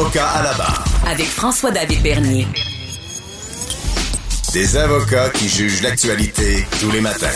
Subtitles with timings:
[0.00, 0.84] Avocat à la barre.
[1.06, 2.46] Avec François-David Bernier.
[4.54, 7.26] Des avocats qui jugent l'actualité tous les matins.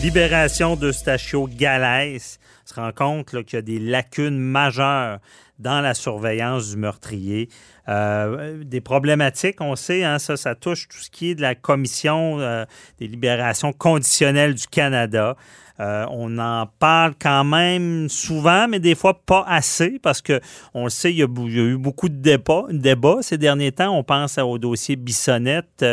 [0.00, 5.18] Libération d'Eustachio Galès se rend compte qu'il y a des lacunes majeures
[5.58, 7.50] dans la surveillance du meurtrier.
[7.88, 11.54] Euh, des problématiques, on sait, hein, ça, ça touche tout ce qui est de la
[11.54, 12.64] Commission euh,
[13.00, 15.36] des libérations conditionnelles du Canada.
[15.80, 20.40] Euh, on en parle quand même souvent, mais des fois pas assez, parce que
[20.74, 23.96] on le sait, il y a, eu beaucoup de débats, ces derniers temps.
[23.96, 25.84] On pense au dossier Bissonnette,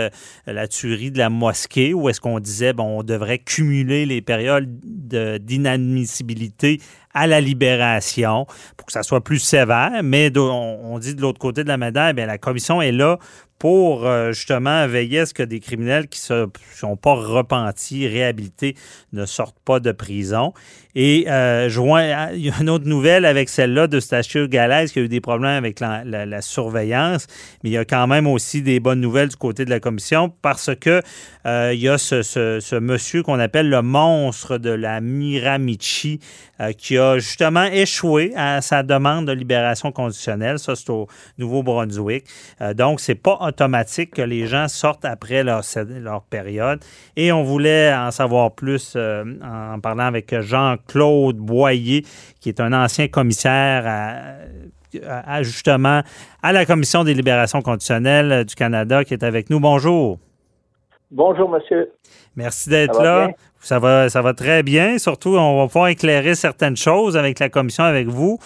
[0.48, 4.80] la tuerie de la mosquée, où est-ce qu'on disait bon, on devrait cumuler les périodes
[4.80, 6.80] d'inadmissibilité
[7.16, 8.46] à la libération
[8.78, 10.02] pour que ça soit plus sévère.
[10.04, 13.18] Mais on, dit de l'autre côté de la médaille, bien, la commission est là
[13.58, 18.76] pour euh, justement veiller à ce que des criminels qui ne sont pas repentis, réhabilités,
[19.14, 20.54] ne sortent pas de prison.
[20.94, 21.70] Et euh,
[22.34, 25.22] il y a une autre nouvelle avec celle-là de Stachio Galaise qui a eu des
[25.22, 27.28] problèmes avec la, surveillance,
[27.64, 30.34] mais il y a quand même aussi des bonnes nouvelles du côté de la commission
[30.42, 31.02] parce que
[31.46, 36.20] euh, il y a ce, ce monsieur qu'on appelle le monstre de la Miramichi
[36.78, 40.60] qui a justement échoué à sa demande de libération conditionnelle.
[40.60, 42.26] Ça, c'est au Nouveau-Brunswick.
[42.76, 45.64] donc, c'est pas automatique que les gens sortent après leur,
[46.30, 46.80] période.
[47.16, 52.04] Et on voulait en savoir plus euh, en parlant avec Jean-Claude Boyer,
[52.40, 53.86] qui est un ancien commissaire
[55.42, 56.02] justement
[56.42, 59.60] à la Commission des libérations conditionnelles du Canada qui est avec nous.
[59.60, 60.20] Bonjour.
[61.12, 61.92] Bonjour, monsieur.
[62.36, 63.30] Merci d'être là.
[63.60, 64.98] Ça va, ça va très bien.
[64.98, 68.40] Surtout, on va pouvoir éclairer certaines choses avec la commission, avec vous.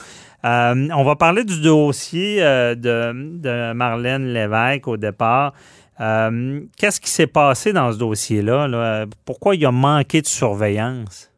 [0.45, 5.53] Euh, on va parler du dossier euh, de, Marlène Lévesque au départ.
[5.99, 9.05] Euh, qu'est-ce qui s'est passé dans ce dossier-là?
[9.25, 11.29] Pourquoi il a manqué de surveillance?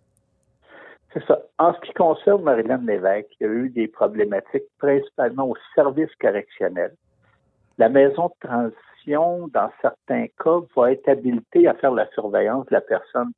[1.13, 1.39] C'est ça.
[1.57, 6.11] En ce qui concerne Marlène Lévesque, il y a eu des problématiques principalement au service
[6.19, 6.93] correctionnel.
[7.79, 12.73] La maison de transition, dans certains cas, va être habilitée à faire la surveillance de
[12.73, 13.31] la personne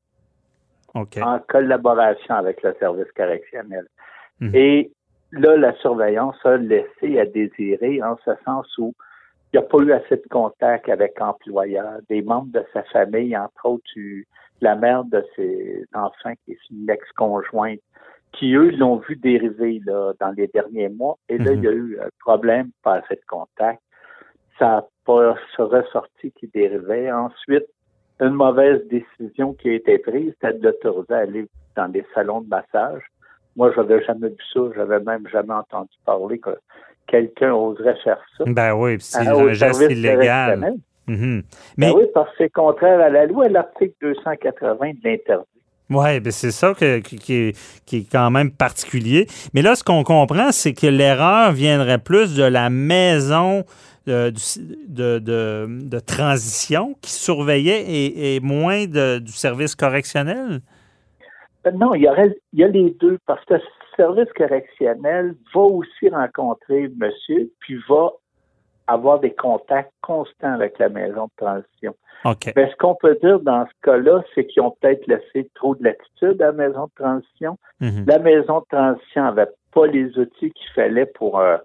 [0.94, 3.88] en collaboration avec le service correctionnel.
[4.40, 4.52] Mhm.
[4.54, 4.92] Et
[5.32, 8.94] là, la surveillance a laissé à désirer en ce sens où
[9.52, 13.38] il n'y a pas eu assez de contact avec l'employeur, des membres de sa famille,
[13.38, 13.84] entre autres
[14.62, 17.82] la mère de ses enfants qui est une ex-conjointe,
[18.32, 21.18] qui eux l'ont vu dériver là, dans les derniers mois.
[21.30, 21.78] Et là, il y a mhm.
[21.78, 23.82] eu un problème, pas assez de contact.
[24.60, 27.12] Ça n'a pas ressorti qui dérivait.
[27.12, 27.66] Ensuite,
[28.20, 32.42] une mauvaise décision qui a été prise, c'était de l'autoriser à aller dans des salons
[32.42, 33.04] de massage
[33.56, 34.62] moi, j'avais jamais vu ça.
[34.76, 36.52] J'avais même jamais entendu parler que
[37.08, 38.44] quelqu'un oserait faire ça.
[38.48, 40.76] Ben oui, c'est un geste illégal.
[41.08, 41.18] Mhm.
[41.18, 41.44] Ben
[41.78, 45.48] Mais oui, parce que c'est contraire à la loi, l'article 280 de l'interdit.
[45.90, 47.02] Oui, ben c'est ça qui, est,
[47.86, 49.28] qui, est, quand même particulier.
[49.54, 53.66] Mais là, ce qu'on comprend, c'est que l'erreur viendrait plus de la maison
[54.08, 54.32] euh,
[54.88, 60.62] de, de, de, transition qui surveillait et, et moins du service correctionnel?
[61.66, 63.62] Euh, non, il y, aurait, il y a les deux, parce que le
[63.96, 68.10] service correctionnel va aussi rencontrer monsieur, puis va
[68.88, 71.96] avoir des contacts constants avec la maison de transition.
[72.56, 75.84] Mais ce qu'on peut dire dans ce cas-là, c'est qu'ils ont peut-être laissé trop de
[75.84, 77.58] latitude à la maison de transition.
[77.82, 78.06] Mhm.
[78.08, 81.58] La maison de transition n'avait pas les outils qu'il fallait pour euh,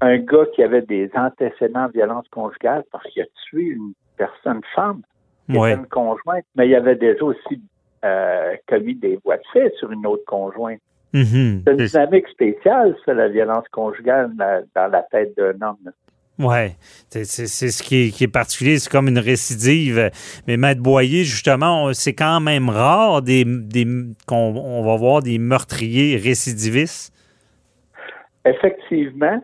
[0.00, 4.60] un gars qui avait des antécédents de violence conjugale parce qu'il a tué une personne
[4.74, 5.02] femme,
[5.50, 7.60] qui était une conjointe, mais il y avait déjà aussi
[8.04, 10.80] euh, commis des voies de fait sur une autre conjointe.
[11.12, 11.62] Mhm.
[11.66, 15.92] C'est une dynamique spéciale, ça, la violence conjugale dans la tête d'un homme.
[16.38, 16.74] Oui,
[17.10, 20.10] c'est ce qui est, particulier, c'est comme une récidive.
[20.48, 23.44] Mais Maître Boyer, justement, c'est quand même rare des,
[24.26, 27.12] qu'on on va voir des meurtriers récidivistes.
[28.44, 29.40] Effectivement,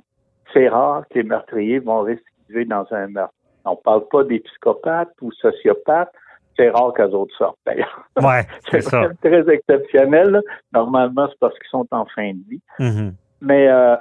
[0.52, 3.34] c'est rare que les meurtriers vont récidiver dans un meurtre.
[3.64, 6.12] On ne parle pas des psychopathes ou sociopathes,
[6.56, 8.04] c'est rare qu'eux autres sortent, d'ailleurs.
[8.16, 9.08] Ouais, c'est ça.
[9.22, 10.42] très exceptionnel.
[10.72, 12.60] Normalement, c'est parce qu'ils sont en fin de vie.
[12.78, 13.12] Mm-hmm.
[13.42, 13.96] Mais euh,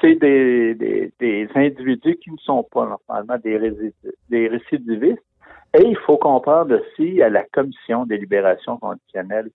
[0.00, 0.74] c'est des,
[1.18, 3.92] des, individus qui ne sont pas normalement des,
[4.30, 5.22] des récidivistes.
[5.74, 9.50] Et il faut comprendre aussi à la Commission des libérations conditionnelles,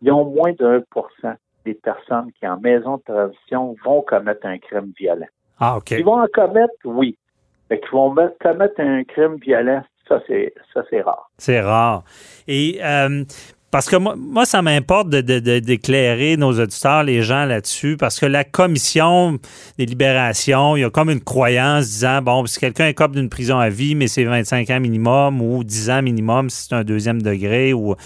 [0.00, 4.58] ils ont moins de 1% des personnes qui, en maison de transition, vont commettre un
[4.58, 5.26] crime violent.
[5.60, 5.92] Ah, OK.
[5.92, 7.16] Ils vont en commettre, oui.
[7.70, 11.30] Mais qu'ils vont mettre- commettre un crime violent, ça, c'est ça, c'est rare.
[11.38, 12.02] C'est rare.
[12.48, 13.24] Et euh,
[13.72, 17.96] parce que moi, moi ça m'importe de, de- de- d'éclairer nos auditeurs, les gens là-dessus,
[17.96, 19.38] parce que la commission
[19.78, 23.28] des libérations, il y a comme une croyance disant, bon, si quelqu'un est cop d'une
[23.30, 26.84] prison à vie, mais c'est 25 ans minimum ou 10 ans minimum si c'est un
[26.84, 27.96] deuxième degré, ou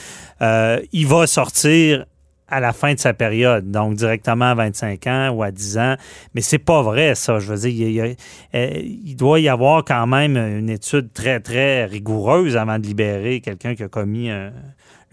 [0.41, 2.07] euh, il va sortir
[2.49, 5.97] à la fin de sa période, donc directement à 25 ans ou à 10 ans.
[6.33, 7.41] Mais c'est pas vrai, ça.
[7.41, 8.17] Je veux dire, il,
[8.55, 13.41] euh, il doit y avoir quand même une étude très, très rigoureuse avant de libérer
[13.41, 14.53] quelqu'un qui a commis un-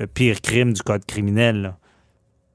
[0.03, 1.61] le pire crime du code criminel.
[1.61, 1.73] là.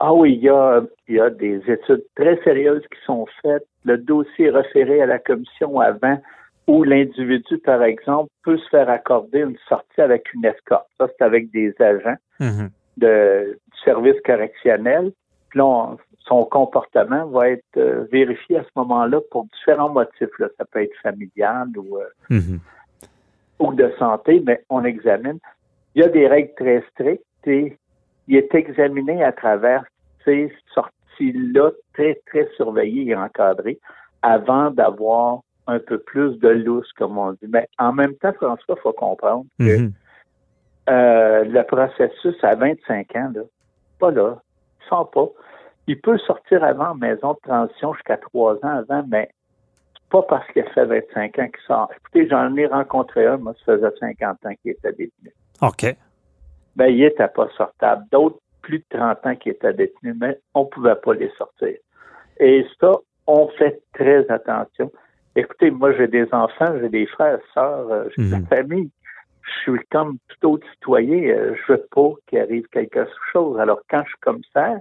[0.01, 3.67] Ah oui, il y a, il y a des études très sérieuses qui sont faites.
[3.85, 6.21] Le dossier est référé à la commission avant
[6.69, 10.87] où l'individu, par exemple, peut se faire accorder une sortie avec une escorte.
[10.99, 12.69] Ça, c'est avec des agents Mhm.
[12.99, 15.11] de, du service correctionnel.
[15.49, 20.39] Puis là, on- son comportement va être euh, vérifié à ce moment-là pour différents motifs.
[20.39, 20.49] Là.
[20.59, 22.61] Ça peut être familial ou, euh, Mhm.
[23.61, 25.39] ou de santé, mais on examine.
[25.95, 29.85] Il y a des règles très strictes il est examiné à travers
[30.25, 33.79] ces sorties-là très, très surveillées et encadrées
[34.23, 37.47] avant d'avoir un peu plus de lousse, comme on dit.
[37.49, 39.93] Mais en même temps, François, il faut comprendre que Mhm.
[40.91, 43.43] euh, le processus à 25 ans, là,
[43.99, 44.37] pas là,
[44.81, 45.29] il sort pas.
[45.87, 49.29] Il peut sortir avant maison de transition jusqu'à trois ans avant, mais
[50.11, 51.91] pas parce qu'il a fait 25 ans qu'il sort.
[51.99, 55.33] Écoutez, j'en ai rencontré un, moi, ça faisait 50 ans qu'il était détenu.
[55.63, 55.97] OK.
[56.79, 58.05] Ben, il était pas sortable.
[58.13, 61.75] D'autres, plus de 30 ans qui étaient détenus, mais on pouvait pas les sortir.
[62.39, 62.93] Et ça,
[63.27, 64.93] on fait très attention.
[65.35, 68.47] Écoutez, moi, j'ai des enfants, j'ai des frères, sœurs, euh, j'ai de la Mhm.
[68.47, 68.91] famille.
[69.43, 71.21] Je suis comme tout autre citoyen.
[71.37, 73.59] euh, je veux pas qu'il arrive quelque chose.
[73.59, 74.79] Alors, quand je suis commissaire,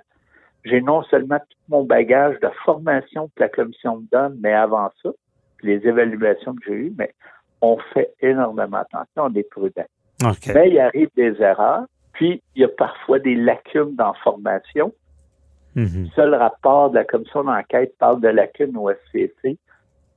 [0.65, 4.91] j'ai non seulement tout mon bagage de formation que la commission me donne, mais avant
[5.01, 5.09] ça,
[5.63, 7.11] les évaluations que j'ai eues, mais
[7.61, 9.85] on fait énormément attention, on est prudent.
[10.54, 14.94] Mais il arrive des erreurs, puis il y a parfois des lacunes dans la formation.
[15.75, 16.10] Mhm.
[16.16, 19.58] Seul rapport de la commission d'enquête parle de lacunes au SCC.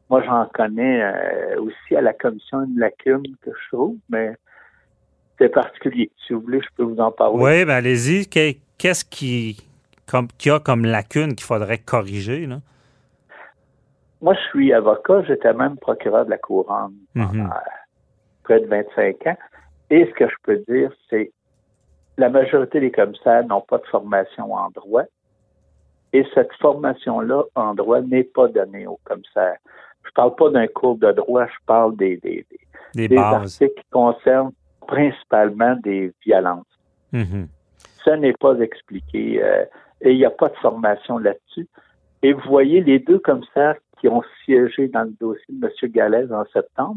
[0.09, 4.33] Moi, j'en connais euh, aussi à la commission une lacune que je trouve, mais
[5.39, 6.11] c'est particulier.
[6.27, 7.37] Si vous voulez, je peux vous en parler.
[7.39, 8.27] Oui, ben allez-y.
[8.27, 9.59] Qu'est- Qu'est-ce qui,
[10.11, 12.47] comme, qu'il y a comme lacune qu'il faudrait corriger?
[12.47, 12.61] Là?
[14.23, 17.41] Moi, je suis avocat, j'étais même procureur de la couronne pendant Mhm.
[17.47, 17.59] euh,
[18.45, 19.37] près de 25 ans.
[19.91, 21.33] Et ce que je peux dire, c'est
[22.17, 25.05] la majorité des commissaires n'ont pas de formation en droit.
[26.13, 29.59] Et cette formation-là en droit n'est pas donnée aux commissaires.
[30.05, 32.47] Je parle pas d'un cours de droit, je parle des, des,
[32.95, 34.53] des, articles qui concernent
[34.87, 36.67] principalement des violences.
[37.13, 37.49] Mhm.
[38.05, 39.65] Ça n'est pas expliqué euh,
[40.01, 41.69] et il n'y a pas de formation là-dessus.
[42.23, 45.91] Et vous voyez, les deux commissaires qui ont siégé dans le dossier de M.
[45.91, 46.97] Galaise en septembre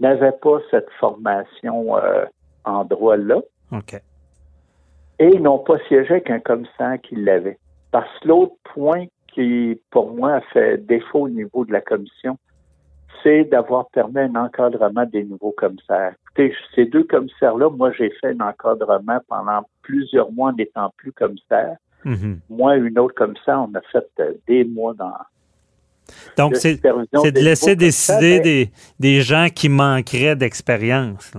[0.00, 2.24] n'avaient pas cette formation euh,
[2.64, 3.40] en droit-là
[3.72, 3.94] OK.
[5.18, 7.58] et ils n'ont pas siégé avec un commissaire qui l'avait.
[7.90, 12.38] Parce que l'autre point qui, pour moi, a fait défaut au niveau de la commission,
[13.22, 16.14] c'est d'avoir permis un encadrement des nouveaux commissaires.
[16.24, 21.12] Écoutez, ces deux commissaires-là, moi, j'ai fait un encadrement pendant plusieurs mois en n'étant plus
[21.12, 21.76] commissaire.
[22.04, 22.40] Mhm.
[22.48, 25.14] Moi, une autre commissaire, on a fait euh, des mois dans.
[26.36, 31.32] Donc, c'est de laisser décider mais- des, des gens qui manqueraient d'expérience.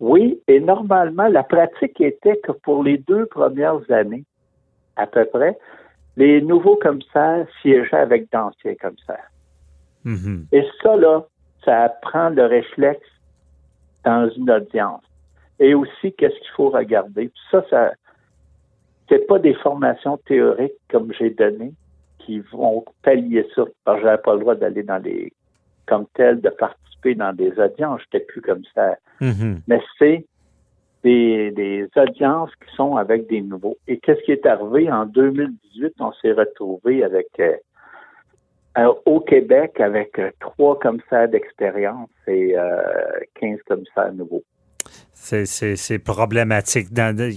[0.00, 4.24] Oui, et normalement, la pratique était que pour les deux premières années,
[4.96, 5.58] à peu près,
[6.16, 9.30] les nouveaux commissaires siégeaient avec d'anciens commissaires.
[10.04, 10.46] Mhm.
[10.52, 11.26] Et ça, là,
[11.64, 13.06] ça prend le réflexe
[14.04, 15.02] dans une audience.
[15.58, 17.28] Et aussi, qu'est-ce qu'il faut regarder?
[17.28, 17.92] Puis ça, ça,
[19.08, 21.72] c'est pas des formations théoriques comme j'ai donné
[22.24, 25.32] qui vont pallier ça, parce que j'avais pas le droit d'aller dans les,
[25.86, 28.00] comme tel, de participer dans des audiences.
[28.04, 28.96] J'étais plus comme ça.
[29.20, 29.60] Mhm.
[29.66, 30.24] Mais c'est
[31.02, 33.76] des, des audiences qui sont avec des nouveaux.
[33.88, 34.90] Et qu'est-ce qui est arrivé?
[34.90, 35.94] En 2018?
[36.00, 37.54] On s'est retrouvé avec euh,
[38.78, 42.80] euh, au Québec avec euh, trois commissaires d'expérience et euh,
[43.40, 44.44] 15 commissaires nouveaux.
[45.14, 46.88] C'est- problématique.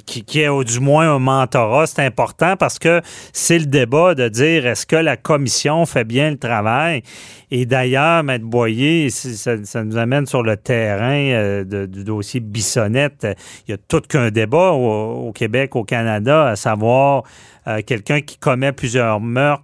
[0.05, 3.01] Qui, qui ait du moins un mentorat, c'est important parce que
[3.33, 7.03] c'est le débat de dire est-ce que la commission fait bien le travail?
[7.51, 13.27] Et d'ailleurs, Maître Boyer, ça, nous amène sur le terrain euh, du dossier Bissonnette.
[13.67, 17.23] Il y a tout qu'un débat au, au Québec, au Canada, à savoir
[17.67, 19.63] euh, quelqu'un qui commet plusieurs meurtres.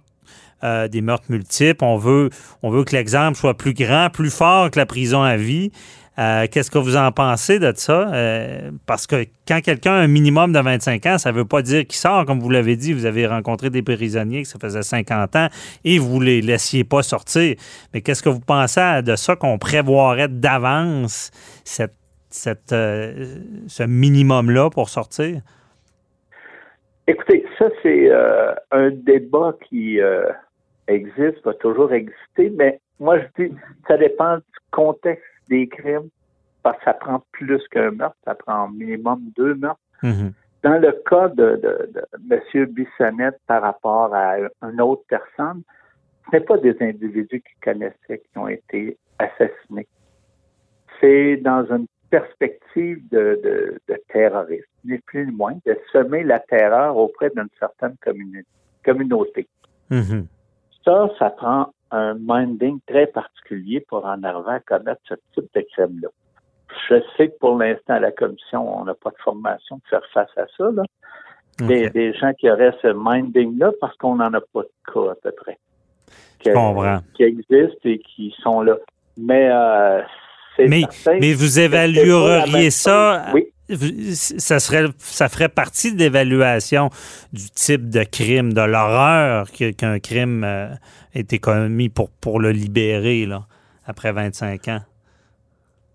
[0.62, 1.82] euh, des meurtres multiples.
[1.84, 2.28] On veut,
[2.62, 5.72] on veut que l'exemple soit plus grand, plus fort que la prison à vie.
[6.20, 8.12] Euh, Qu'est-ce que vous en pensez de ça?
[8.12, 11.62] Euh, parce que quand quelqu'un a un minimum de 25 ans, ça ne veut pas
[11.62, 12.26] dire qu'il sort.
[12.26, 15.48] Comme vous l'avez dit, vous avez rencontré des prisonniers que ça faisait 50 ans
[15.84, 17.56] et vous ne les laissiez pas sortir.
[17.94, 21.30] Mais qu'est-ce que vous pensez de ça qu'on prévoirait d'avance
[21.64, 23.36] cette, euh,
[23.66, 25.40] ce minimum-là pour sortir?
[27.06, 28.10] Écoutez, ça, c'est
[28.70, 29.98] un débat qui
[30.86, 33.54] existe, va toujours exister, mais moi, je dis,
[33.88, 36.08] ça dépend du contexte des crimes,
[36.62, 39.80] parce que ça prend plus qu'un meurtre, ça prend minimum deux meurtres.
[40.02, 40.32] Mhm.
[40.62, 42.66] Dans le cas de, de, de M.
[42.66, 45.62] Bissonnette par rapport à une autre personne,
[46.26, 49.88] ce n'est pas des individus qui connaissaient qui ont été assassinés.
[51.00, 56.40] C'est dans une perspective de, de, de terrorisme, ni plus ni moins, de semer la
[56.40, 58.44] terreur auprès d'une certaine communi-
[58.84, 59.48] communauté.
[59.90, 60.26] Mhm.
[60.84, 65.64] Ça, ça prend un minding très particulier pour en arriver à commettre ce type de
[65.72, 66.08] crime-là.
[66.88, 70.08] Je sais que pour l'instant, à la commission, on n'a pas de formation pour faire
[70.12, 70.70] face à ça.
[70.72, 70.82] Là.
[71.58, 75.14] Des, des gens qui auraient ce minding-là parce qu'on n'en a pas de cas à
[75.22, 75.58] peu près.
[76.44, 77.00] Comprends.
[77.14, 78.76] Qui existent et qui sont là.
[79.18, 80.00] Mais euh,
[80.56, 83.26] c'est Mais, mais que vous évalueriez ça.
[83.34, 83.52] Oui.
[83.74, 86.90] Ça serait, ça ferait partie de l'évaluation
[87.32, 90.68] du type de crime, de l'horreur qu'un crime euh,
[91.14, 93.42] a été commis pour, pour le libérer, là,
[93.86, 94.80] après 25 ans.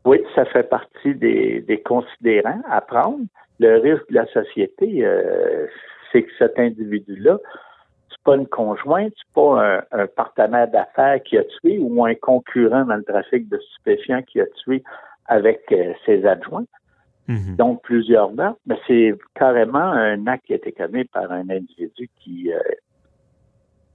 [0.05, 3.25] Oui, ça fait partie des, des considérants à prendre.
[3.59, 5.65] Le risque de la société, euh,
[6.11, 7.37] c'est que cet individu-là,
[8.09, 12.15] c'est pas une conjointe, c'est pas un, un partenaire d'affaires qui a tué ou un
[12.15, 14.83] concurrent dans le trafic de stupéfiants qui a tué
[15.27, 16.65] avec euh, ses adjoints,
[17.27, 17.55] Mhm.
[17.55, 22.09] donc plusieurs meurtres, mais c'est carrément un acte qui a été commis par un individu
[22.19, 22.59] qui euh,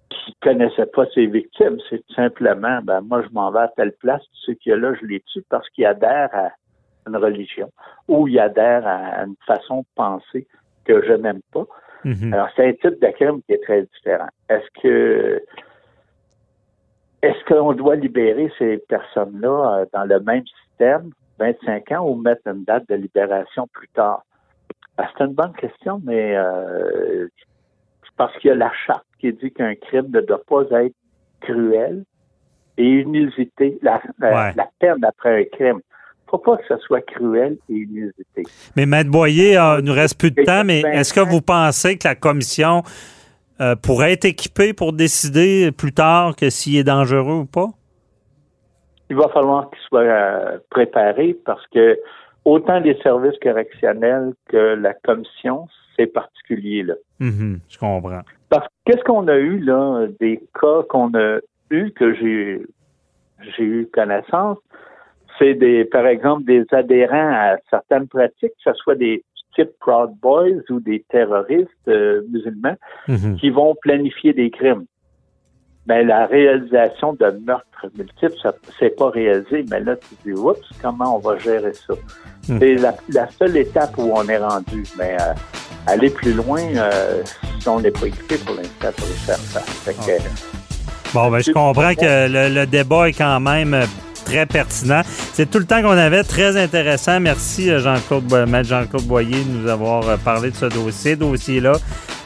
[0.08, 1.78] qui connaissait pas ses victimes.
[1.88, 4.76] C'est tout simplement, ben moi je m'en vais à telle place, ce qu'il y a
[4.76, 6.50] là, je les tue parce qu'il adhère à
[7.06, 7.70] une religion
[8.08, 10.46] ou il adhère à une façon de penser
[10.84, 11.66] que je n'aime pas.
[12.04, 12.32] Mhm.
[12.32, 14.28] Alors, c'est un type de crime qui est très différent.
[14.48, 15.42] Est-ce que
[17.22, 21.10] est-ce qu'on doit libérer ces personnes-là euh, dans le même système,
[21.40, 24.22] 25 ans, ou mettre une date de libération plus tard?
[24.96, 27.26] Ben, c'est une bonne question, mais euh,
[28.04, 30.94] c'est parce qu'il y a la charte qui dit qu'un crime ne doit pas être
[31.40, 32.04] cruel
[32.76, 33.78] et inusité.
[33.82, 34.52] La, la, Ouais.
[34.56, 35.80] la peine après un crime.
[36.30, 38.42] faut pas que ce soit cruel et inusité.
[38.76, 41.98] Mais Maître Boyer, euh, il nous reste plus de temps, mais est-ce que vous pensez
[41.98, 42.82] que la commission
[43.60, 47.68] euh, pourrait être équipée pour décider plus tard que s'il est dangereux ou pas?
[49.10, 51.98] Il va falloir qu'il soit euh, préparé parce que
[52.44, 56.94] autant les services correctionnels que la commission, c'est particulier là.
[57.18, 58.22] Mhm, je comprends.
[58.48, 61.38] Parce que qu'est-ce qu'on a eu là, des cas qu'on a
[61.70, 62.62] eu que j'ai
[63.56, 64.58] j'ai eu connaissance,
[65.38, 69.24] c'est des, par exemple, des adhérents à certaines pratiques, que ce soit des
[69.54, 72.76] types Proud Boys ou des terroristes euh, musulmans,
[73.08, 73.36] Mhm.
[73.36, 74.84] qui vont planifier des crimes.
[75.90, 80.60] Mais la réalisation de meurtres multiples, ça c'est pas réalisé, mais là, tu dis, oups,
[80.80, 81.94] comment on va gérer ça?
[82.48, 82.58] Hmm.
[82.60, 84.84] C'est la, la seule étape où on est rendu.
[84.96, 85.34] Mais euh,
[85.88, 87.24] aller plus loin, euh,
[87.58, 89.62] si on n'est pas équipé pour l'instant pour y faire ça.
[89.92, 90.22] Que,
[91.12, 93.84] Bon, ben, je comprends que le, le débat est quand même euh,
[94.24, 95.02] très pertinent.
[95.32, 97.18] C'est tout le temps qu'on avait, très intéressant.
[97.18, 101.16] Merci euh, Jean-Claude, Maître Jean-Claude Boyer de nous avoir euh, parlé de ce dossier.
[101.16, 101.72] Dossier-là,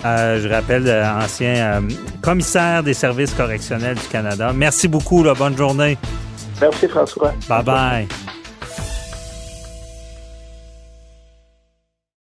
[0.04, 1.80] euh, je rappelle, euh, ancien euh,
[2.20, 4.52] commissaire des services correctionnels du Canada.
[4.54, 5.98] Merci beaucoup, là, bonne journée.
[6.60, 7.32] Merci François.
[7.48, 8.08] Bye bye.